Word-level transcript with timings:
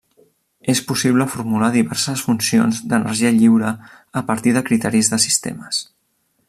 És 0.73 0.79
possible 0.91 1.27
formular 1.33 1.69
diverses 1.75 2.23
funcions 2.29 2.81
d'energia 2.93 3.35
lliure 3.37 3.77
a 4.23 4.27
partir 4.31 4.55
de 4.59 4.67
criteris 4.71 5.13
de 5.13 5.25
sistemes. 5.29 5.85